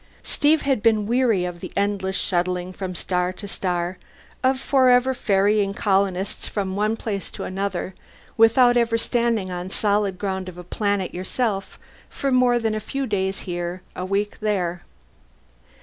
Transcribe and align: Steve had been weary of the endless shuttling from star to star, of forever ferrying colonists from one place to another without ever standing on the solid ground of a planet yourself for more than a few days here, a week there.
Steve 0.23 0.63
had 0.63 0.81
been 0.81 1.05
weary 1.05 1.45
of 1.45 1.59
the 1.59 1.71
endless 1.77 2.15
shuttling 2.15 2.73
from 2.73 2.95
star 2.95 3.31
to 3.31 3.47
star, 3.47 3.99
of 4.43 4.59
forever 4.59 5.13
ferrying 5.13 5.75
colonists 5.75 6.47
from 6.47 6.75
one 6.75 6.97
place 6.97 7.29
to 7.29 7.43
another 7.43 7.93
without 8.35 8.75
ever 8.75 8.97
standing 8.97 9.51
on 9.51 9.67
the 9.67 9.73
solid 9.75 10.17
ground 10.17 10.49
of 10.49 10.57
a 10.57 10.63
planet 10.63 11.13
yourself 11.13 11.77
for 12.09 12.31
more 12.31 12.57
than 12.57 12.73
a 12.73 12.79
few 12.79 13.05
days 13.05 13.41
here, 13.41 13.83
a 13.95 14.03
week 14.03 14.39
there. 14.39 14.81